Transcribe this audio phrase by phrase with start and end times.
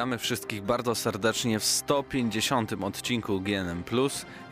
[0.00, 3.82] Witamy wszystkich bardzo serdecznie w 150 odcinku GNM+.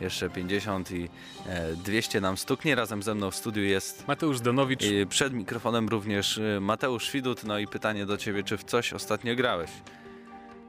[0.01, 1.09] Jeszcze 50 i
[1.45, 2.75] e, 200 nam stuknie.
[2.75, 4.83] Razem ze mną w studiu jest Mateusz Danowicz.
[4.83, 7.43] e, przed mikrofonem również e, Mateusz Widut.
[7.43, 9.69] No i pytanie do ciebie, czy w coś ostatnio grałeś?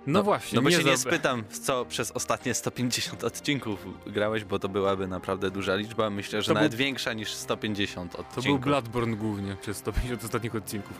[0.06, 4.58] No, właśnie, No bo się nie spytam, w co przez ostatnie 150 odcinków grałeś, bo
[4.58, 6.10] to byłaby naprawdę duża liczba.
[6.10, 8.34] Myślę, że To nawet był- większa niż 150 odcinków.
[8.34, 10.96] To był Bloodborne głównie przez 150 ostatnich odcinków.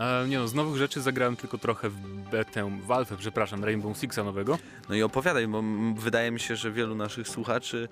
[0.00, 1.96] E, nie no, z nowych rzeczy zagrałem tylko trochę w
[2.30, 4.58] betę, w Alfę, przepraszam, Rainbow Sixa nowego.
[4.88, 5.62] No i opowiadaj, bo
[5.96, 7.88] wydaje mi się, że wielu naszych słuchaczy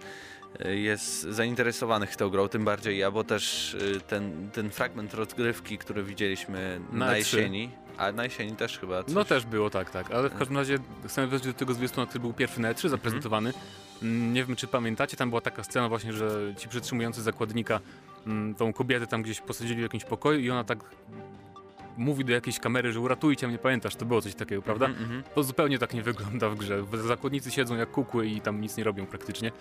[0.60, 5.78] e, jest zainteresowanych tą grą, tym bardziej ja, bo też e, ten, ten fragment rozgrywki,
[5.78, 7.16] który widzieliśmy na, Na E3.
[7.16, 9.14] jesieni, a na jesieni też chyba coś.
[9.14, 10.10] No też było, tak, tak.
[10.10, 13.52] Ale w każdym razie chcemy wrócić do tego zwiastuna, który był pierwszy na E3 zaprezentowany.
[14.02, 17.80] Mm, Nie wiem, czy pamiętacie, tam była taka scena właśnie, że ci przetrzymujący zakładnika
[18.26, 20.78] mm, tą kobietę tam gdzieś posadzili w jakimś pokoju i ona tak
[21.98, 24.86] mówi do jakiejś kamery, że uratujcie mnie, pamiętasz, to było coś takiego, prawda?
[24.86, 25.22] Mhm, mhm.
[25.34, 26.84] To zupełnie tak nie wygląda w grze.
[27.06, 29.52] Zakładnicy siedzą jak kukły i tam nic nie robią praktycznie.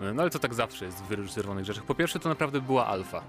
[0.00, 1.84] No ale to tak zawsze jest w wyreżyserowanych rzeczach.
[1.84, 3.22] Po pierwsze, to naprawdę była alfa.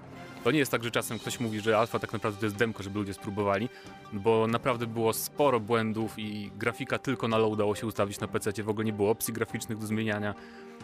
[0.43, 2.83] To nie jest tak, że czasem ktoś mówi, że alfa tak naprawdę to jest demko,
[2.83, 3.69] żeby ludzie spróbowali,
[4.13, 8.63] bo naprawdę było sporo błędów i grafika tylko na low dało się ustawić na PC,
[8.63, 10.35] w ogóle nie było opcji graficznych do zmieniania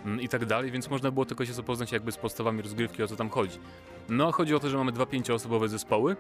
[0.06, 3.08] mm, i tak dalej, więc można było tylko się zapoznać jakby z podstawami rozgrywki, o
[3.08, 3.60] co tam chodzi.
[4.10, 6.16] No, chodzi o to, że mamy dwa pięcioosobowe zespoły,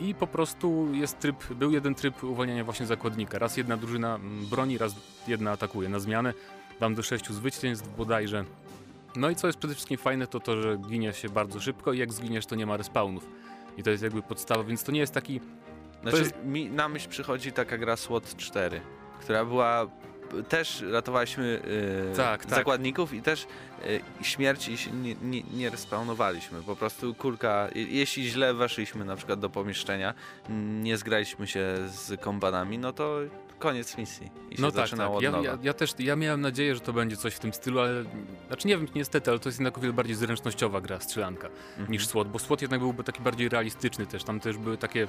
[0.00, 3.38] i po prostu jest tryb, był jeden tryb uwalniania właśnie zakładnika.
[3.38, 4.94] Raz jedna drużyna mm, broni, raz
[5.28, 6.34] jedna atakuje na zmianę.
[6.80, 8.44] Dam do sześciu zwycięstw bodajże.
[9.16, 11.98] No i co jest przede wszystkim fajne, to to, że ginie się bardzo szybko i
[11.98, 13.28] jak zginiesz, to nie ma respawnów.
[13.76, 15.40] I to jest jakby podstawa, więc to nie jest taki...
[16.02, 18.80] Znaczy, jest- mi na myśl przychodzi taka gra SWOT 4,
[19.20, 19.86] która była
[20.48, 21.62] też ratowaliśmy
[22.12, 22.54] e, Tak, tak.
[22.58, 23.46] zakładników i też
[24.20, 26.62] e, śmierci nie, nie, nie respawnowaliśmy.
[26.62, 30.14] Po prostu kulka, je- jeśli źle weszliśmy na przykład do pomieszczenia,
[30.82, 33.18] nie zgraliśmy się z kombanami, no to
[33.62, 35.10] koniec misji i No tak, tak.
[35.20, 38.04] Ja, ja, ja też ja miałem nadzieję, że to będzie coś w tym stylu, ale...
[38.46, 41.48] Znaczy nie wiem, niestety, ale to jest jednak o wiele bardziej zręcznościowa gra, strzelanka.
[41.48, 41.92] Mhm.
[41.92, 45.06] niż SWOT, bo SWOT jednak byłby taki bardziej realistyczny też, tam też były takie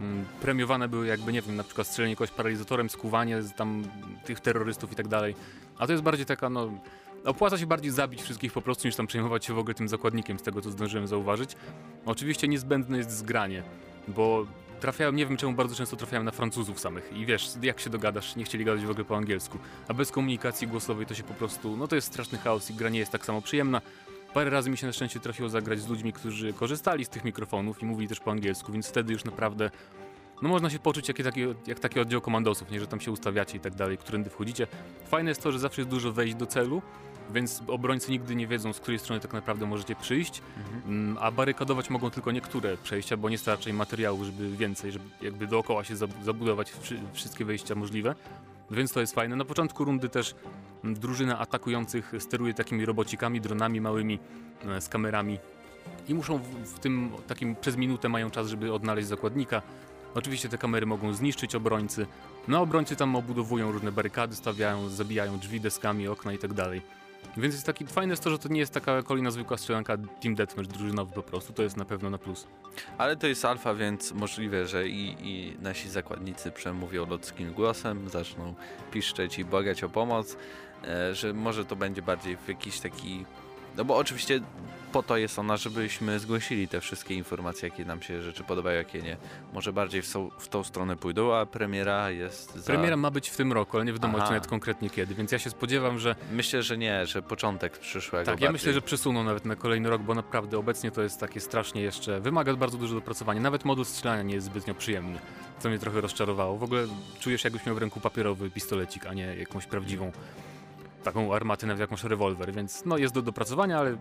[0.00, 3.84] mm, premiowane były jakby, nie wiem, na przykład strzelenie kogoś paralizatorem, skuwanie z tam
[4.24, 5.34] tych terrorystów i tak dalej,
[5.78, 6.70] a to jest bardziej taka, no,
[7.24, 10.38] opłaca się bardziej zabić wszystkich po prostu, niż tam przejmować się w ogóle tym zakładnikiem,
[10.38, 11.56] z tego co zdążyłem zauważyć.
[12.06, 13.62] Oczywiście niezbędne jest zgranie,
[14.08, 14.46] bo
[14.82, 18.36] trafiałem, nie wiem czemu bardzo często trafiałem na Francuzów samych i wiesz, jak się dogadasz,
[18.36, 21.76] nie chcieli gadać w ogóle po angielsku, a bez komunikacji głosowej to się po prostu,
[21.76, 23.80] no to jest straszny chaos i gra nie jest tak samo przyjemna.
[24.34, 27.82] Parę razy mi się na szczęście trafiło zagrać z ludźmi, którzy korzystali z tych mikrofonów
[27.82, 29.70] i mówili też po angielsku, więc wtedy już naprawdę
[30.42, 33.56] no można się poczuć jak taki, jak taki oddział komandosów, nie, że tam się ustawiacie
[33.56, 34.66] i tak dalej, którędy wchodzicie.
[35.08, 36.82] Fajne jest to, że zawsze jest dużo wejść do celu,
[37.32, 40.82] więc obrońcy nigdy nie wiedzą, z której strony tak naprawdę możecie przyjść, Mhm.
[40.86, 45.04] Mm, a barykadować mogą tylko niektóre przejścia, bo nie starcza im materiału, żeby więcej, żeby
[45.22, 48.14] jakby dookoła się zab- zabudować wszy- wszystkie wejścia możliwe.
[48.70, 49.36] Więc to jest fajne.
[49.36, 50.34] Na początku rundy też
[50.84, 54.18] mm, drużyna atakujących steruje takimi robocikami, dronami małymi
[54.68, 55.38] e, z kamerami
[56.08, 59.62] i muszą w, w tym takim przez minutę mają czas, żeby odnaleźć zakładnika.
[60.14, 62.06] Oczywiście te kamery mogą zniszczyć obrońcy.
[62.48, 66.82] No obrońcy tam obudowują różne barykady, stawiają, zabijają drzwi deskami, okna i tak dalej.
[67.36, 70.34] Więc jest taki fajne jest to, że to nie jest taka kolejna zwykła strzelanka Team
[70.34, 72.46] Deathmatch drużynowy po prostu, to jest na pewno na plus.
[72.98, 78.54] Ale to jest alfa, więc możliwe, że i, i nasi zakładnicy przemówią ludzkim głosem, zaczną
[78.90, 80.36] piszczeć i błagać o pomoc,
[80.84, 83.24] e, że może to będzie bardziej w jakiś taki...
[83.76, 84.40] No bo oczywiście
[84.92, 89.02] po to jest ona, żebyśmy zgłosili te wszystkie informacje, jakie nam się rzeczy podobają, jakie
[89.02, 89.16] nie.
[89.52, 92.66] Może bardziej w, są, w tą stronę pójdą, a premiera jest za...
[92.72, 94.22] Premiera ma być w tym roku, ale nie wiadomo Aha.
[94.22, 98.26] jeszcze nawet konkretnie kiedy, więc ja się spodziewam, że Myślę, że nie, że początek przyszłego
[98.26, 98.46] tak, bardziej.
[98.46, 101.82] ja myślę, że przesuną nawet na kolejny rok, bo naprawdę obecnie to jest takie strasznie
[101.82, 103.40] jeszcze, wymaga bardzo dużo dopracowania.
[103.40, 105.18] Nawet moduł strzelania nie jest zbytnio przyjemny,
[105.58, 106.58] co mnie trochę rozczarowało.
[106.58, 106.86] W ogóle
[107.20, 110.12] czujesz jakbyś miał w ręku papierowy pistolecik, a nie jakąś prawdziwą
[111.02, 113.96] taką armatę, nawet jakąś rewolwer, więc no jest do dopracowania, ale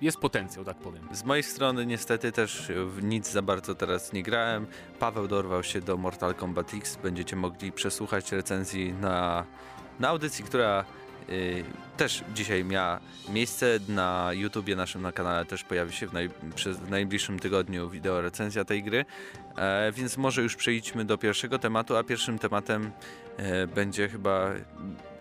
[0.00, 1.08] jest potencjał, tak powiem.
[1.12, 4.66] Z mojej strony niestety też w nic za bardzo teraz nie grałem.
[4.98, 6.98] Paweł dorwał się do Mortal Kombat X.
[7.02, 9.44] Będziecie mogli przesłuchać recenzji na,
[10.00, 10.84] na audycji, która
[11.28, 11.64] y,
[11.96, 16.76] też dzisiaj miała miejsce na YouTubie naszym na kanale też pojawi się w, naj, przez,
[16.76, 19.04] w najbliższym tygodniu wideo recenzja tej gry.
[19.56, 22.90] E, więc może już przejdźmy do pierwszego tematu, a pierwszym tematem
[23.36, 24.50] e, będzie chyba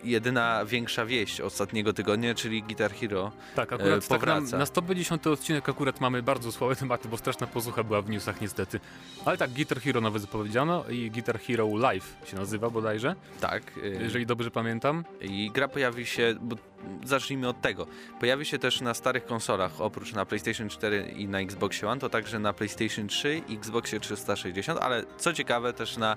[0.06, 3.32] jedyna większa wieść ostatniego tygodnia, czyli Guitar Hero.
[3.56, 7.84] Tak, akurat tak na, na 150 odcinek akurat mamy bardzo słabe tematy, bo straszna posłucha
[7.84, 8.80] była w newsach niestety.
[9.26, 13.78] Ale tak, Guitar Hero nowe zapowiedziano i Guitar Hero Live się nazywa bodajże, Tak.
[13.78, 15.06] y, jeżeli dobrze pamiętam.
[15.22, 16.56] I gra pojawi się, bo
[17.04, 17.88] zacznijmy od tego.
[18.20, 22.10] Pojawi się też na starych konsolach, oprócz na PlayStation 4 i na Xbox One, to
[22.10, 26.16] także na PlayStation 3 i Xboxie 360, ale co ciekawe też na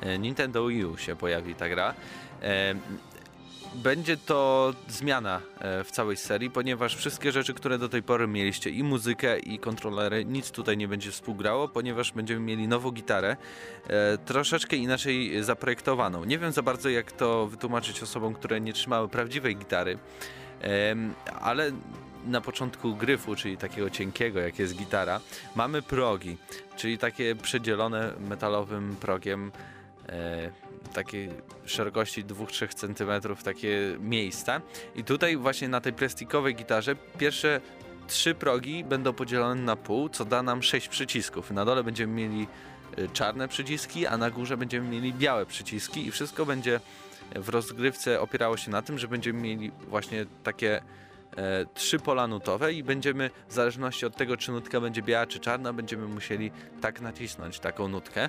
[0.00, 1.94] e, Nintendo Wii U się pojawi ta gra.
[3.74, 8.70] Będzie to zmiana e, w całej serii, ponieważ wszystkie rzeczy, które do tej pory mieliście,
[8.70, 13.36] i muzykę, i kontrolery, nic tutaj nie będzie współgrało, ponieważ będziemy mieli nową gitarę,
[13.88, 16.24] e, troszeczkę inaczej zaprojektowaną.
[16.24, 19.98] Nie wiem za bardzo, jak to wytłumaczyć osobom, które nie trzymały prawdziwej gitary,
[21.40, 21.72] ale
[22.26, 25.20] na początku gryfu, czyli takiego cienkiego, jak jest gitara,
[25.54, 26.36] mamy progi,
[26.76, 29.52] czyli takie przedzielone metalowym progiem
[30.08, 30.50] e,
[30.92, 31.28] takiej
[31.64, 34.60] szerokości 2-3 cm takie miejsca.
[34.94, 37.60] I tutaj właśnie na tej plastikowej gitarze pierwsze
[38.06, 41.50] trzy progi będą podzielone na pół, co da nam 6 przycisków.
[41.50, 42.46] Na dole będziemy mieli
[42.98, 46.80] y, czarne przyciski, a na górze będziemy mieli białe przyciski i wszystko będzie
[47.34, 50.82] w rozgrywce opierało się na tym, że będziemy mieli właśnie takie
[51.36, 55.38] e, trzy pola nutowe i będziemy w zależności od tego, czy nutka będzie biała czy
[55.40, 56.50] czarna, będziemy musieli
[56.80, 58.24] tak nacisnąć taką nutkę.
[58.24, 58.28] E,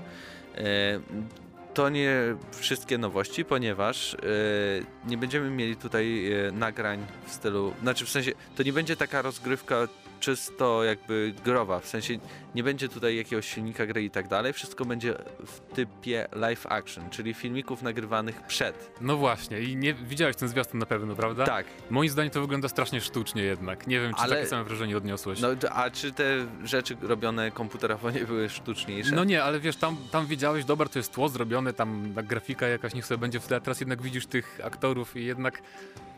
[1.78, 8.06] to nie wszystkie nowości, ponieważ yy, nie będziemy mieli tutaj yy, nagrań w stylu, znaczy
[8.06, 9.88] w sensie, to nie będzie taka rozgrywka
[10.20, 12.20] czysto jakby growa, w sensie
[12.56, 15.14] nie będzie tutaj jakiegoś silnika gry i tak dalej, wszystko będzie
[15.46, 18.92] w typie live action, czyli filmików nagrywanych przed.
[19.02, 21.46] No właśnie i nie widziałeś ten zwiastun na pewno, prawda?
[21.46, 21.66] Tak.
[21.90, 24.36] Moim zdaniem to wygląda strasznie sztucznie jednak, nie wiem czy Ale...
[24.36, 25.40] takie same wrażenie odniosłeś.
[25.40, 29.16] No a czy te rzeczy robione komputerowo nie były sztuczniejsze?
[29.16, 32.94] No nie, ale wiesz, tam, tam widziałeś, dobra, to jest tło zrobione, tam grafika jakaś
[32.94, 35.62] niech sobie będzie w tle, teraz jednak widzisz tych aktorów i jednak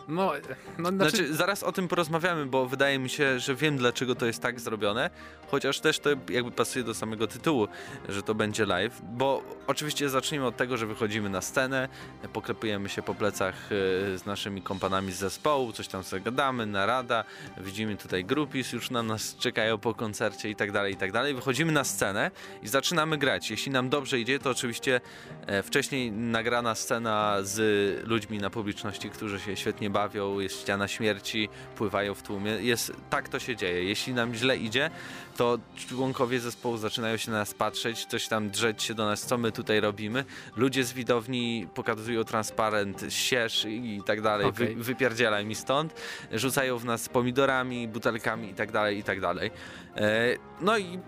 [0.10, 0.32] no,
[0.78, 1.18] no znaczy...
[1.18, 1.34] znaczy...
[1.34, 5.10] zaraz o tym porozmawiamy, bo wydaje mi się, że wiem dlaczego to jest tak zrobione,
[5.48, 7.68] chociaż też to jakby pasuje do samego tytułu,
[8.10, 11.90] że to będzie live, bo oczywiście zacznijmy od tego, że wychodzimy na scenę,
[12.34, 17.24] poklepujemy się po plecach e, z naszymi kompanami z zespołu, coś tam sobie gadamy, narada,
[17.58, 21.34] widzimy tutaj grupis, już na nas czekają po koncercie i tak dalej, i tak dalej.
[21.34, 22.32] Wychodzimy na scenę
[22.64, 23.52] i zaczynamy grać.
[23.52, 25.02] Jeśli nam dobrze idzie, to oczywiście
[25.48, 30.88] e, wcześniej nagrana scena z ludźmi na publiczności, którzy się świetnie bawią, bawią, jest ściana
[30.88, 32.52] śmierci, pływają w tłumie.
[32.52, 33.84] Jest, tak to się dzieje.
[33.84, 34.90] Jeśli nam źle idzie,
[35.38, 39.38] to członkowie zespołu zaczynają się na nas patrzeć, coś tam drzeć się do nas, co
[39.38, 40.26] my tutaj robimy.
[40.56, 44.76] Ludzie z widowni pokazują transparent, sierz i tak dalej, okay.
[44.76, 45.94] Wy, wypierdzielaj mi stąd.
[46.32, 49.52] Rzucają w nas pomidorami, butelkami i tak dalej, i tak dalej.
[49.96, 51.00] E, no i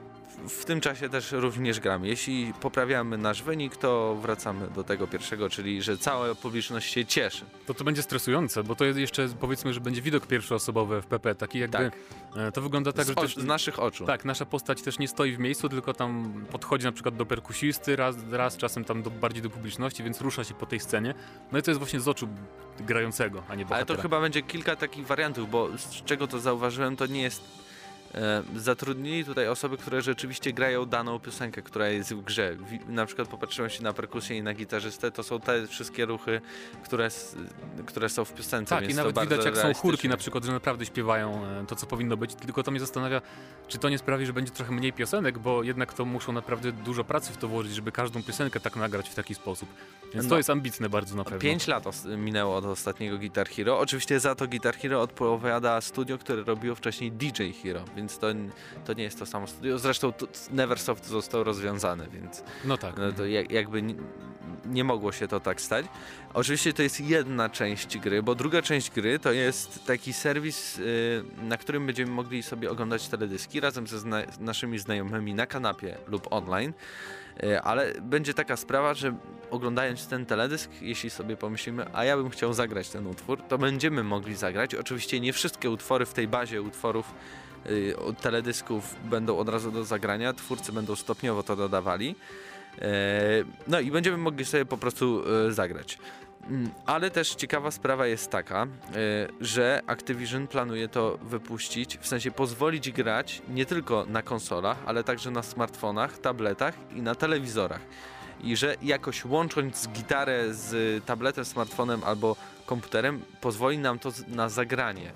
[0.49, 2.07] w tym czasie też również gramy.
[2.07, 7.45] Jeśli poprawiamy nasz wynik, to wracamy do tego pierwszego, czyli że cała publiczność się cieszy.
[7.65, 11.35] To to będzie stresujące, bo to jest jeszcze powiedzmy, że będzie widok pierwszoosobowy w PP,
[11.35, 11.93] taki jakby tak.
[12.35, 14.05] E, to wygląda tak, z, że też, z naszych oczu.
[14.05, 17.95] Tak, nasza postać też nie stoi w miejscu, tylko tam podchodzi na przykład do perkusisty
[17.95, 21.13] raz, raz czasem tam do, bardziej do publiczności, więc rusza się po tej scenie.
[21.51, 22.27] No i to jest właśnie z oczu
[22.79, 23.87] grającego, a nie bohatera.
[23.87, 27.70] Ale to chyba będzie kilka takich wariantów, bo z czego to zauważyłem, to nie jest
[28.55, 32.57] zatrudnili tutaj osoby, które rzeczywiście grają daną piosenkę, która jest w grze.
[32.87, 36.41] Na przykład popatrzyłem się na perkusję i na gitarzystę, to są te wszystkie ruchy,
[36.83, 37.09] które,
[37.85, 38.75] które są w piosence.
[38.75, 41.87] Tak, i nawet widać jak są chórki na przykład, że naprawdę śpiewają e, to, co
[41.87, 43.21] powinno być, tylko to mnie zastanawia,
[43.67, 47.03] czy to nie sprawi, że będzie trochę mniej piosenek, bo jednak to muszą naprawdę dużo
[47.03, 49.69] pracy w to włożyć, żeby każdą piosenkę tak nagrać w taki sposób.
[50.13, 51.39] Więc no, to jest ambitne bardzo na pewno.
[51.39, 51.83] Pięć lat
[52.17, 53.79] minęło od ostatniego Guitar Hero.
[53.79, 58.27] Oczywiście za to Guitar Hero odpowiada studio, które robiło wcześniej DJ Hero, więc to,
[58.85, 59.79] to nie jest to samo studio.
[59.79, 60.13] Zresztą
[60.51, 62.97] Neversoft został rozwiązany, więc no tak.
[62.97, 63.95] No to jakby nie,
[64.65, 65.85] nie mogło się to tak stać.
[66.33, 71.23] Oczywiście to jest jedna część gry, bo druga część gry to jest taki serwis, y,
[71.41, 76.27] na którym będziemy mogli sobie oglądać teledyski razem ze zna naszymi znajomymi na kanapie lub
[76.33, 76.73] online.
[77.43, 79.15] Y, ale będzie taka sprawa, że
[79.51, 84.03] oglądając ten teledysk, jeśli sobie pomyślimy, a ja bym chciał zagrać ten utwór, to będziemy
[84.03, 84.75] mogli zagrać.
[84.75, 87.13] Oczywiście nie wszystkie utwory w tej bazie utworów
[88.21, 92.15] teledysków będą od razu do zagrania, twórcy będą stopniowo to dodawali.
[92.81, 95.97] E, no i będziemy mogli sobie po prostu e, zagrać.
[96.49, 98.67] Mm, ale też ciekawa sprawa jest taka, e,
[99.41, 105.31] że Activision planuje to wypuścić, w sensie pozwolić grać nie tylko na konsolach, ale także
[105.31, 107.81] na smartfonach, tabletach i na telewizorach.
[108.43, 115.11] I że jakoś łącząc gitarę z tabletem, smartfonem albo komputerem, pozwoli nam to na zagranie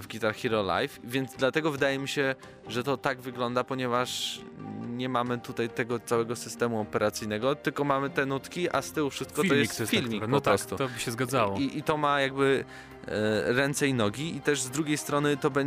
[0.00, 2.34] w Guitar Hero Live, więc dlatego wydaje mi się,
[2.68, 4.40] że to tak wygląda, ponieważ
[4.80, 9.42] nie mamy tutaj tego całego systemu operacyjnego, tylko mamy te nutki, a z tyłu wszystko
[9.42, 10.76] filmik to jest, jest filmik no po tak, prostu.
[10.76, 11.58] to by się zgadzało.
[11.58, 12.64] I, I, to ma jakby
[13.06, 15.64] e, ręce i nogi i też z drugiej strony to, be,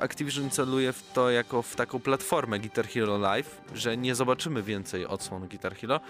[0.00, 5.06] Activision celuje w to jako w taką platformę Guitar Hero Live, że nie zobaczymy więcej
[5.06, 6.00] odsłon Guitar Hero,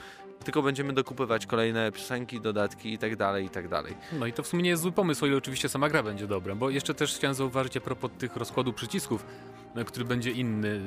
[0.45, 3.95] tylko będziemy dokupywać kolejne piosenki, dodatki i tak dalej, i tak dalej.
[4.13, 6.55] No i to w sumie nie jest zły pomysł, ile oczywiście sama gra będzie dobra,
[6.55, 9.27] bo jeszcze też chciałem zauważyć a propos tych rozkładu przycisków,
[9.77, 10.81] e, który będzie inny.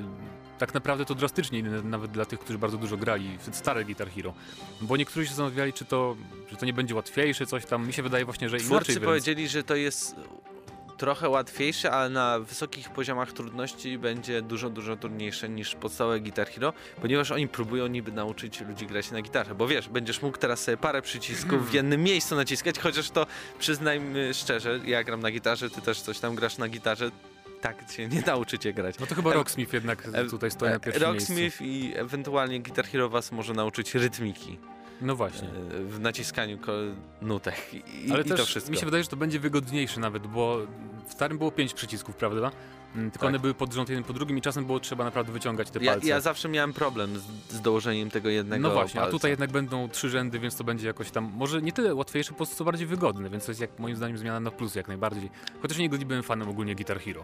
[0.57, 4.09] Tak naprawdę to drastycznie inny, nawet dla tych, którzy bardzo dużo grali w stare Guitar
[4.09, 4.33] Hero.
[4.81, 6.15] Bo niektórzy się zastanawiali, czy to,
[6.49, 7.87] czy to nie będzie łatwiejsze, coś tam.
[7.87, 9.05] Mi się wydaje właśnie, że inaczej Twórcy wręcz.
[9.05, 10.15] powiedzieli, że to jest
[10.97, 16.73] trochę łatwiejsze, ale na wysokich poziomach trudności będzie dużo, dużo trudniejsze niż podstawowe Guitar Hero,
[17.01, 20.77] ponieważ oni próbują niby nauczyć ludzi grać na gitarze, bo wiesz, będziesz mógł teraz sobie
[20.77, 23.27] parę przycisków w jednym miejscu naciskać, chociaż to
[23.59, 27.11] przyznajmy szczerze, ja gram na gitarze, ty też coś tam grasz na gitarze,
[27.61, 28.99] tak się nie nauczycie grać.
[28.99, 31.33] No to chyba E, Rocksmith jednak e, tutaj stoi na pierwszym miejscu.
[31.33, 34.57] Rocksmith i ewentualnie Guitar Hero was może nauczyć rytmiki
[35.01, 35.47] No właśnie.
[35.47, 36.57] e, w naciskaniu
[37.21, 38.71] nutek i, Ale i to wszystko.
[38.71, 40.57] mi się wydaje, że to będzie wygodniejsze nawet, bo
[41.07, 42.51] w starym było pięć przycisków, prawda?
[42.95, 43.29] Mm, Tylko Tak.
[43.29, 45.91] one były pod rząd jeden po drugim i czasem było trzeba naprawdę wyciągać te Ja,
[45.91, 46.07] palce.
[46.07, 49.09] ja zawsze miałem problem z, z dołożeniem tego jednego No właśnie, palca.
[49.09, 52.29] a tutaj jednak będą trzy rzędy, więc to będzie jakoś tam, może nie tyle łatwiejsze,
[52.31, 54.87] po prostu co bardziej wygodne, więc to jest jak moim zdaniem zmiana na plus jak
[54.87, 55.29] najbardziej.
[55.61, 57.23] Chociaż nigdy nie byłem fanem ogólnie Guitar Hero,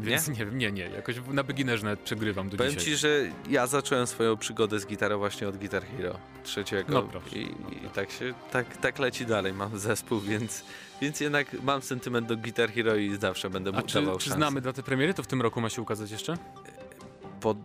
[0.00, 2.84] więc nie, wiem, nie, nie, jakoś na beginnerze nawet przegrywam do Powiem dzisiaj.
[2.86, 7.38] ci, że ja zacząłem swoją przygodę z gitarą właśnie od Guitar Hero trzeciego No proszę.
[7.38, 7.42] I,
[7.86, 10.64] i tak się, tak, tak leci dalej, mam zespół, więc,
[11.02, 14.24] więc jednak mam sentyment do Guitar Hero i zawsze będę A mu czy, dawał czy
[14.24, 14.36] szansę.
[14.36, 15.09] znamy datę premiery?
[15.14, 16.34] To w tym roku ma się ukazać jeszcze?
[17.40, 17.56] Pod,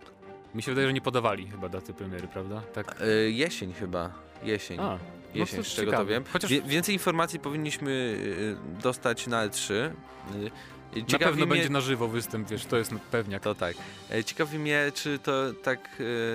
[0.54, 2.62] Mi się wydaje, że nie podawali chyba daty premiery, prawda?
[2.74, 3.00] Tak.
[3.02, 4.10] y, jesień chyba,
[4.42, 4.80] jesień.
[4.80, 4.98] A,
[5.34, 6.24] Jesień, no to z czego to wiem.
[6.32, 9.72] Chociaż Wie, więcej informacji powinniśmy y, dostać na E3.
[9.74, 9.90] Y,
[11.00, 13.42] na ciekawi pewno mnie- będzie na żywo występ, wiesz, to jest pewniak.
[13.42, 13.76] To tak.
[14.10, 15.88] E, Ciekawi mnie, czy to tak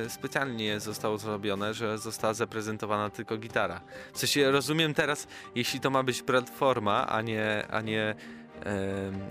[0.06, 3.82] e, specjalnie zostało zrobione, że została zaprezentowana tylko gitara.
[4.14, 7.68] W sensie rozumiem teraz, jeśli to ma być platforma, a nie.
[7.72, 8.16] A nie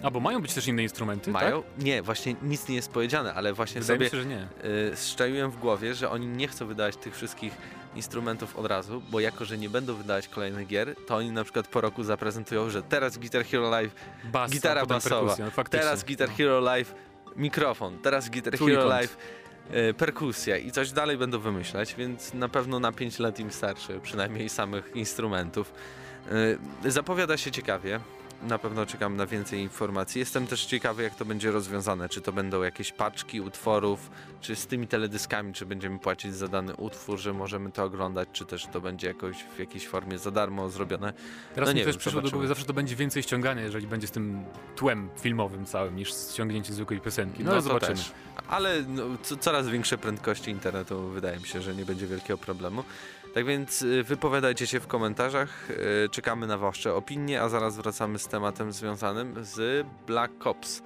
[0.03, 1.63] A, bo mają być też inne instrumenty, mają?
[1.63, 1.85] tak?
[1.85, 4.49] Nie, właśnie nic nie jest powiedziane, ale właśnie Wydaje sobie się, że nie.
[4.93, 7.53] y, strzeliłem w głowie, że oni nie chcą wydawać tych wszystkich
[7.97, 11.69] instrumentów od razu, bo jako, że nie będą wydawać kolejnych gier, to oni na przykład
[11.69, 13.95] po roku zaprezentują, że teraz Guitar Hero Live
[14.25, 15.37] Bas, gitara basowa.
[15.57, 15.65] no.
[15.71, 16.35] Teraz Guitar No.
[16.37, 16.95] Hero Live
[17.37, 18.89] mikrofon, teraz Guitar Hero Trójkąt.
[18.91, 19.17] Live
[19.71, 24.01] e, perkusja i coś dalej będą wymyślać, więc na pewno na 5 lat im starczy,
[24.03, 25.73] przynajmniej samych instrumentów.
[26.85, 28.01] E, Zapowiada się ciekawie.
[28.43, 30.19] Na pewno czekam na więcej informacji.
[30.19, 32.09] Jestem też ciekawy, jak to będzie rozwiązane.
[32.09, 36.77] Czy to będą jakieś paczki utworów, czy z tymi teledyskami, czy będziemy płacić za dany
[36.77, 40.71] utwór, że możemy to oglądać, czy też to będzie jakoś w jakiejś formie za darmo
[40.71, 41.13] zrobione.
[41.55, 42.31] Teraz no mi nie też wiem, przyszło do zobaczymy.
[42.31, 44.45] głowy, zawsze to będzie więcej ściągania, jeżeli będzie z tym
[44.77, 47.45] tłem filmowym całym, niż ściągnięcie zwykłej piosenki.
[47.45, 47.97] No, to zobaczymy.
[47.97, 48.13] też.
[48.49, 52.85] Ale no, co, coraz większe prędkości internetu wydaje mi się, że nie będzie wielkiego problemu.
[53.35, 58.19] Tak więc y, wypowiadajcie się w komentarzach, y, czekamy na wasze opinie, a zaraz wracamy
[58.19, 60.83] z tematem związanym z Black Ops.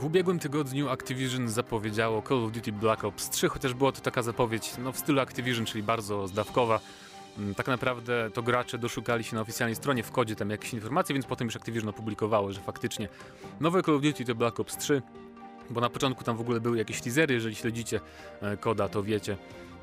[0.00, 4.22] W ubiegłym tygodniu Activision zapowiedziało Call of Duty Black Ops 3, chociaż była to taka
[4.22, 6.80] zapowiedź no, w stylu Activision, czyli bardzo zdawkowa.
[7.38, 11.12] Mm, Tak naprawdę to gracze doszukali się na oficjalnej stronie w kodzie tam jakieś informacje,
[11.12, 13.08] więc potem już Activision opublikowało, że faktycznie
[13.60, 15.02] nowe Call of Duty to Black Ops 3,
[15.72, 18.00] bo na początku tam w ogóle były jakieś teasery, jeżeli śledzicie
[18.42, 19.36] e, koda, to wiecie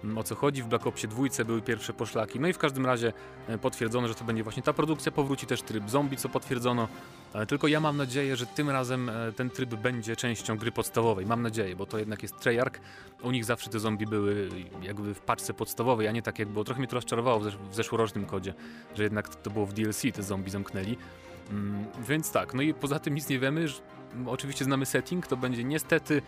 [0.03, 0.63] mm, o co chodzi.
[0.63, 3.13] W Black Opsie 2 były pierwsze poszlaki, no i w każdym razie
[3.47, 6.87] e, potwierdzono, że to będzie właśnie ta produkcja, powróci też tryb zombie, co potwierdzono.
[7.33, 11.25] E, Tylko ja mam nadzieję, że tym razem ten tryb będzie częścią gry podstawowej.
[11.25, 12.79] Mam nadzieję, bo to jednak jest Treyarch.
[13.23, 14.49] U nich zawsze te zombie były
[14.81, 16.65] jakby w paczce podstawowej, a nie tak jak było.
[16.65, 18.53] Trochę mnie to rozczarowało w zeszłorocznym kodzie,
[18.95, 20.97] że jednak to było w DLC, te zombie zamknęli.
[21.51, 23.65] Mm, więc tak, no i poza tym nic nie wiemy.
[24.27, 26.21] Oczywiście znamy setting, to będzie niestety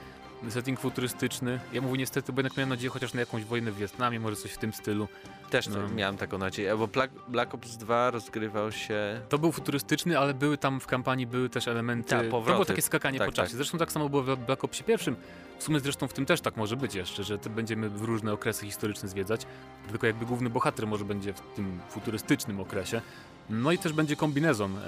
[0.49, 1.59] setting futurystyczny.
[1.73, 4.51] Ja mówię niestety, bo jednak miałem nadzieję chociaż na jakąś wojnę w Wietnamie, może coś
[4.51, 5.07] w tym stylu.
[5.49, 5.89] Też to No.
[5.89, 9.21] miałem taką nadzieję, bo Black, Black Ops 2 rozgrywał się...
[9.29, 12.09] To był futurystyczny, ale były tam w kampanii były też elementy.
[12.09, 12.51] To powroty.
[12.53, 13.47] było takie skakanie Tak, po czasie.
[13.49, 13.55] tak.
[13.57, 15.15] Zresztą tak samo było w Black Opsie pierwszym.
[15.59, 18.65] W sumie zresztą w tym też tak może być jeszcze, że będziemy w różne okresy
[18.65, 19.45] historyczne zwiedzać.
[19.89, 23.01] Tylko jakby główny bohater może będzie w tym futurystycznym okresie.
[23.49, 24.81] No i też będzie kombinezon, e,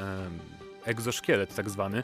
[0.85, 2.03] egzoszkielet tak zwany.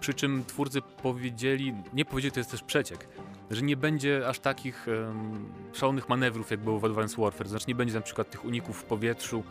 [0.00, 3.08] Przy czym twórcy powiedzieli, nie powiedzieli, to jest też przeciek,
[3.50, 7.48] że nie będzie aż takich em, szalonych manewrów, jak było w Advanced Warfare.
[7.48, 9.44] Znaczy nie będzie na przykład tych uników w powietrzu,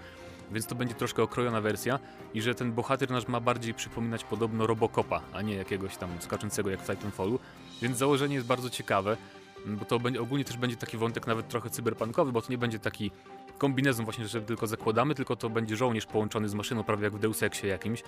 [0.51, 1.99] więc to będzie troszkę okrojona wersja
[2.33, 6.69] i że ten bohater nasz ma bardziej przypominać podobno Robocopa, a nie jakiegoś tam skaczącego
[6.69, 7.39] jak w Titanfallu.
[7.81, 9.17] Więc założenie jest bardzo ciekawe,
[9.65, 13.11] bo to ogólnie też będzie taki wątek nawet trochę cyberpunkowy, bo to nie będzie taki
[13.57, 17.19] kombinezon właśnie, że tylko zakładamy, tylko to będzie żołnierz połączony z maszyną, prawie jak w
[17.19, 18.03] Deus Exie jakimś.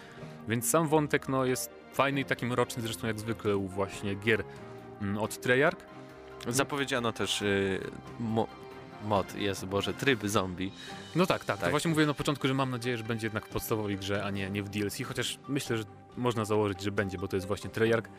[0.47, 4.43] Więc sam wątek no, jest fajny i taki mroczny, zresztą jak zwykle u właśnie gier
[5.01, 5.85] mm, od Treyarch.
[6.47, 7.79] Zapowiedziano też y,
[8.19, 8.47] mo
[9.05, 10.71] mod, jest Boże, tryb zombie.
[11.15, 11.65] No tak, tak, Tak.
[11.65, 14.29] To właśnie mówiłem na początku, że mam nadzieję, że będzie jednak w podstawowej grze, a
[14.29, 15.83] nie, nie w DLC, chociaż myślę, że
[16.17, 18.09] można założyć, że będzie, bo to jest właśnie Treyarch.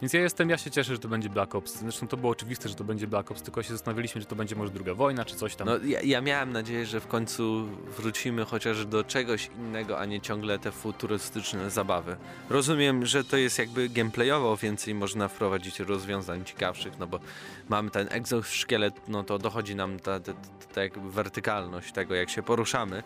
[0.00, 1.78] Więc ja jestem, ja się cieszę, że to będzie Black Ops.
[1.78, 4.56] Zresztą to było oczywiste, że to będzie Black Ops, tylko się zastanawialiśmy, że to będzie
[4.56, 5.66] może druga wojna, czy coś tam.
[5.66, 10.20] No, ja, ja miałem nadzieję, że w końcu wrócimy chociaż do czegoś innego, a nie
[10.20, 12.16] ciągle te futurystyczne zabawy.
[12.50, 17.20] Rozumiem, że to jest jakby gameplayowo więcej można wprowadzić rozwiązań ciekawszych, no bo
[17.68, 20.32] mamy ten egzoszkielet, no to dochodzi nam ta, ta,
[20.74, 23.02] ta, jakby wertykalność tego, jak się poruszamy,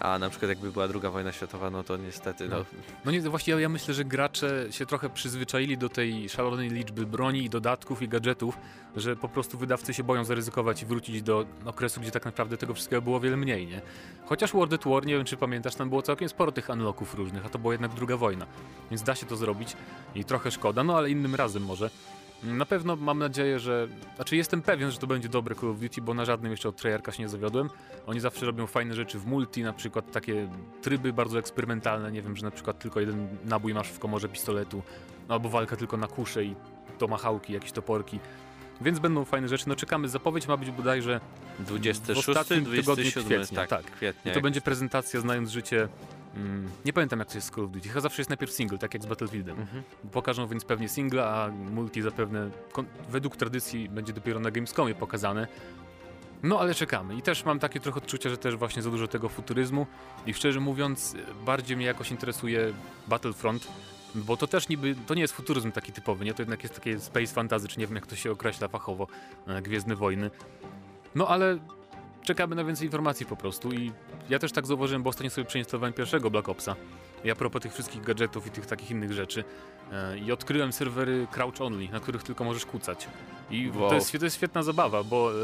[0.00, 2.64] a na przykład jakby była druga wojna światowa, no to niestety, no,
[3.04, 7.06] No nie, właśnie ja, ja myślę, że gracze się trochę przyzwyczaili do tej szalonej liczby
[7.06, 8.58] broni i dodatków i gadżetów,
[8.96, 12.74] że po prostu wydawcy się boją zaryzykować i wrócić do okresu, gdzie tak naprawdę tego
[12.74, 13.80] wszystkiego było wiele mniej, nie?
[14.24, 17.46] Chociaż World at War, nie wiem czy pamiętasz, tam było całkiem sporo tych unlocków różnych,
[17.46, 18.46] a to była jednak druga wojna,
[18.90, 19.76] więc da się to zrobić
[20.14, 21.90] i trochę szkoda, no ale innym razem może.
[22.42, 23.88] Na pewno mam nadzieję, że.
[24.16, 26.76] Znaczy, jestem pewien, że to będzie dobre Call of Duty, bo na żadnym jeszcze od
[26.76, 27.70] Treyarcha się nie zawiodłem.
[28.06, 30.48] Oni zawsze robią fajne rzeczy w multi, na przykład takie
[30.82, 32.12] tryby bardzo eksperymentalne.
[32.12, 34.82] Nie wiem, że na przykład tylko jeden nabój masz w komorze pistoletu,
[35.28, 36.54] albo walka tylko na kusze i
[36.98, 38.20] tomahawki, jakieś toporki.
[38.80, 39.68] Więc będą fajne rzeczy.
[39.68, 41.20] No czekamy, zapowiedź ma być bodajże
[41.58, 43.92] 26, w ostatnim tygodniu 27, kwietnia, tak, tak.
[43.92, 44.32] kwietnia.
[44.32, 45.88] i to będzie prezentacja znając życie.
[46.36, 47.88] Mm, nie pamiętam jak to jest z Call of Duty.
[47.88, 49.60] Chyba zawsze jest najpierw single, tak jak z Battlefieldem.
[49.60, 49.82] Mhm.
[50.12, 52.50] Pokażą więc pewnie singla, a multi zapewne
[53.10, 55.48] według tradycji będzie dopiero na Gamescomie pokazane.
[56.42, 59.28] No ale czekamy i też mam takie trochę odczucie, że też właśnie za dużo tego
[59.28, 59.86] futuryzmu
[60.26, 62.72] i szczerze mówiąc bardziej mnie jakoś interesuje
[63.08, 63.68] Battlefront,
[64.14, 66.34] bo to też niby, to nie jest futuryzm taki typowy, nie?
[66.34, 69.06] To jednak jest takie space fantasy, czy nie wiem jak to się określa fachowo,
[69.46, 70.30] e, Gwiezdne Wojny.
[71.14, 71.58] No ale
[72.24, 73.92] czekamy na więcej informacji po prostu i
[74.28, 76.76] ja też tak zauważyłem, bo ostatnio sobie przeinstalowałem pierwszego Black Opsa
[77.24, 79.44] i a propos tych wszystkich gadżetów i tych takich innych rzeczy
[79.92, 83.08] e, i odkryłem serwery crouch only, na których tylko możesz kucać.
[83.50, 83.88] I Wow.
[83.88, 85.34] to, jest, to jest świetna zabawa, bo e,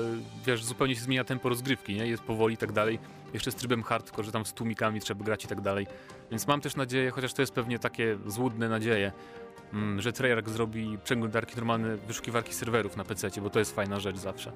[0.46, 2.06] wiesz, zupełnie się zmienia tempo rozgrywki, nie?
[2.06, 2.98] Jest powoli i tak dalej.
[3.34, 5.86] Jeszcze z trybem hardcore, że tam z tłumikami trzeba grać i tak dalej.
[6.30, 9.12] Więc mam też nadzieję, chociaż to jest pewnie takie złudne nadzieje,
[9.72, 14.16] mm, że Treyarch zrobi przeglądarki normalne, wyszukiwarki serwerów na PC, bo to jest fajna rzecz
[14.16, 14.52] zawsze.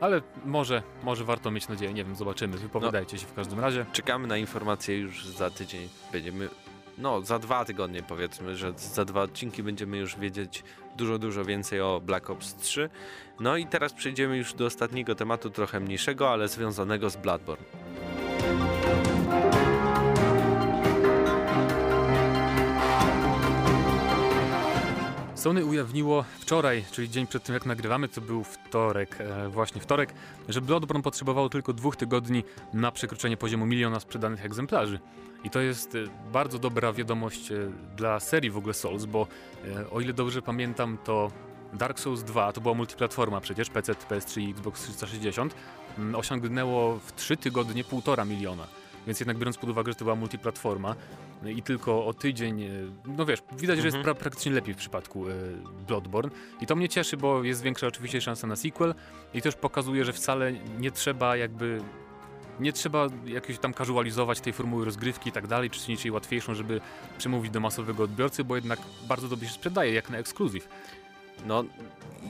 [0.00, 2.56] Ale może, może warto mieć nadzieję, nie wiem, zobaczymy.
[2.56, 3.86] Wypowiadajcie się w każdym razie.
[3.92, 5.88] Czekamy na informacje już za tydzień.
[6.12, 6.48] Będziemy,
[6.98, 10.62] no za dwa tygodnie powiedzmy, że za dwa odcinki będziemy już wiedzieć
[10.96, 12.90] dużo, dużo więcej o Black Ops 3.
[13.40, 17.83] No i teraz przejdziemy już do ostatniego tematu, trochę mniejszego, ale związanego z Bloodborne.
[25.44, 30.14] Sony ujawniło wczoraj, czyli dzień przed tym jak nagrywamy, to był wtorek, e, właśnie wtorek,
[30.48, 34.98] że Bloodborne potrzebowało tylko dwóch tygodni na przekroczenie poziomu miliona sprzedanych egzemplarzy.
[35.44, 35.98] I to jest e,
[36.32, 39.26] bardzo dobra wiadomość e, dla serii w ogóle Souls, bo
[39.90, 41.30] o ile dobrze pamiętam, to
[41.72, 45.54] Dark Souls 2 to była multiplatforma przecież, PC, PS3 i Xbox 360,
[45.98, 48.66] mm, osiągnęło w 3 tygodnie półtora miliona.
[49.06, 50.94] Więc jednak biorąc pod uwagę, że to była multiplatforma
[51.44, 52.68] e, i tylko o tydzień, e,
[53.06, 54.04] no wiesz, widać, że jest Mhm.
[54.04, 55.32] pra praktycznie lepiej w przypadku e,
[55.88, 56.30] Bloodborne.
[56.60, 58.94] I to mnie cieszy, bo jest większa oczywiście szansa na sequel
[59.34, 61.80] i też pokazuje, że wcale nie trzeba jakby
[62.60, 66.54] nie trzeba jakoś tam casualizować tej formuły rozgrywki i tak dalej, czy czynić jej łatwiejszą,
[66.54, 66.80] żeby
[67.18, 70.68] przemówić do masowego odbiorcy, bo jednak bardzo dobrze się sprzedaje, jak na ekskluzyw.
[71.46, 71.64] No,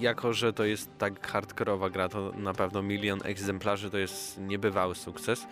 [0.00, 4.94] jako że to jest tak hardkorowa gra, to na pewno milion egzemplarzy to jest niebywały
[4.94, 5.46] sukces.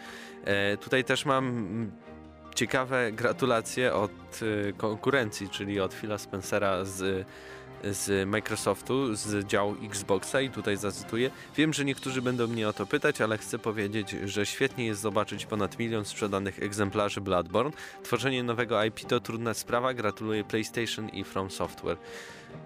[0.45, 1.91] E, tutaj też mam
[2.55, 4.11] ciekawe gratulacje od
[4.69, 7.27] e, konkurencji, czyli od Phila Spencera z,
[7.85, 11.31] z Microsoftu, z działu Xboxa i tutaj zacytuję.
[11.57, 15.47] Wiem, że niektórzy będą mnie o to pytać, ale chcę powiedzieć, że świetnie jest zobaczyć
[15.47, 17.73] ponad milion sprzedanych egzemplarzy Bloodborne.
[18.03, 21.97] Tworzenie nowego IP to trudna sprawa, gratuluję PlayStation i From Software.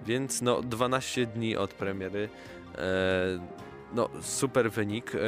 [0.07, 2.29] Więc no 12 dni od premiery.
[2.75, 5.15] E, no super wynik.
[5.15, 5.19] E,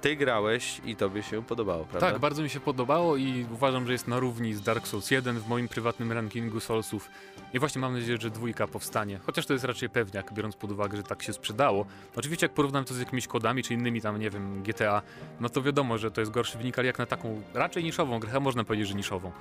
[0.00, 2.10] ty grałeś i tobie się podobało, prawda?
[2.10, 5.38] Tak, bardzo mi się podobało i uważam, że jest na równi z Dark Souls 1
[5.40, 7.10] w moim prywatnym rankingu Soulsów.
[7.54, 9.20] I właśnie mam nadzieję, że dwójka powstanie.
[9.26, 11.86] Chociaż to jest raczej pewniak, biorąc pod uwagę, że tak się sprzedało.
[12.16, 15.02] Oczywiście jak porównam to z jakimiś kodami, czy innymi tam, nie wiem, GTA,
[15.40, 18.40] no to wiadomo, że to jest gorszy wynik, ale jak na taką raczej niszową grę,
[18.40, 19.32] można powiedzieć, że niszową.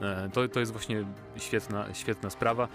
[0.00, 1.04] E, To, to jest właśnie
[1.36, 2.68] świetna, świetna sprawa.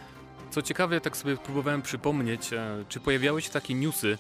[0.49, 4.17] Co ciekawe, tak sobie próbowałem przypomnieć, e, czy pojawiały się takie newsy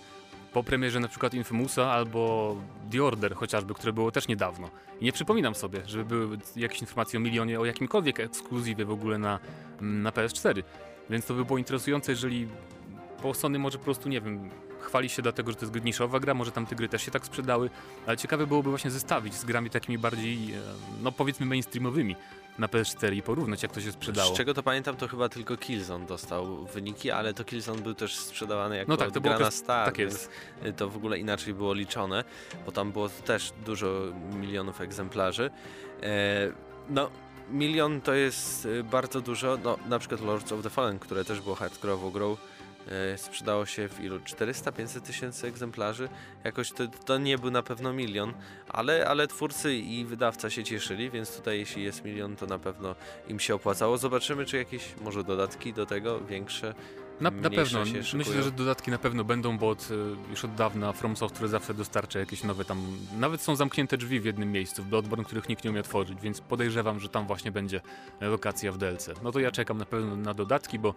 [0.53, 2.55] po premierze na przykład Infamousa albo
[2.91, 4.69] The Order chociażby, które było też niedawno.
[5.01, 9.17] I nie przypominam sobie, żeby były jakieś informacje o milionie, o jakimkolwiek ekskluzywie w ogóle
[9.17, 9.39] na,
[9.81, 10.63] na PS4.
[11.09, 12.47] Więc to by było interesujące, jeżeli
[13.21, 16.33] po Sony może po prostu, nie wiem, chwali się dlatego, że to jest niszowa gra,
[16.33, 17.69] może tam te gry też się tak sprzedały,
[18.07, 20.57] ale ciekawe byłoby właśnie zestawić z grami takimi bardziej, e,
[21.01, 22.15] no powiedzmy mainstreamowymi
[22.59, 24.33] na PS4 i porównać jak to się sprzedało.
[24.33, 28.15] Z czego to pamiętam, to chyba tylko Killzone dostał wyniki, ale to Killzone był też
[28.15, 30.29] sprzedawany jako No tak, to gra na start, tak jest.
[30.65, 32.23] y, to w ogóle inaczej było liczone,
[32.65, 33.87] bo tam było też dużo
[34.33, 35.49] milionów egzemplarzy.
[36.03, 36.51] E,
[36.89, 37.09] no,
[37.51, 41.55] milion to jest bardzo dużo, no na przykład Lords of the Fallen, które też było
[41.55, 42.37] hardcore'ową grą, e,
[43.17, 44.19] sprzedało się w ilu?
[44.19, 46.09] 400-500 tysięcy egzemplarzy?
[46.43, 48.33] Jakoś to, to nie był na pewno milion,
[48.67, 52.95] ale, ale twórcy i wydawca się cieszyli, więc tutaj jeśli jest milion, to na pewno
[53.27, 53.97] im się opłacało.
[53.97, 56.73] Zobaczymy, czy jakieś może dodatki do tego większe.
[57.21, 57.79] Na, na pewno.
[58.13, 61.73] Myślę, że dodatki na pewno będą, bo od, e, już od dawna From Software zawsze
[61.73, 62.97] dostarcza jakieś nowe tam.
[63.19, 66.41] Nawet są zamknięte drzwi w jednym miejscu, w Bloodborne, których nikt nie umie otworzyć, więc
[66.41, 67.81] podejrzewam, że tam właśnie będzie
[68.21, 69.09] lokacja w DLC.
[69.23, 70.93] No to ja czekam na pewno na dodatki, bo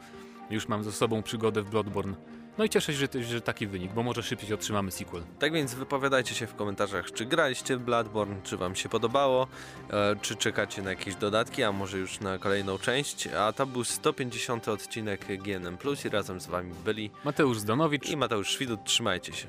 [0.51, 2.15] już mam ze sobą przygodę w Bloodborne.
[2.59, 5.23] No i cieszę się, że, że taki wynik, bo może szybciej otrzymamy sequel.
[5.39, 9.47] Tak więc wypowiadajcie się w komentarzach, czy graliście w Bloodborne, czy wam się podobało,
[9.91, 13.27] e, czy czekacie na jakieś dodatki, a może już na kolejną część.
[13.27, 18.51] A to był 150 odcinek GNM+, i razem z wami byli Mateusz Zdanowicz, i Mateusz
[18.51, 18.85] Świdut.
[18.85, 19.49] Trzymajcie się.